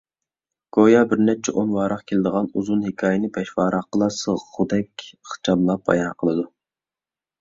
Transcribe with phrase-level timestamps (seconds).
[0.77, 6.49] گويا بىرنەچچە ئون ۋاراق كېلىدىغان ئۇزۇن ھېكايىنى بەش ۋاراققىلا سىغقۇدەك ئىخچاملاپ بايان قىلىدۇ.